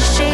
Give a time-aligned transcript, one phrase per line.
[0.00, 0.33] she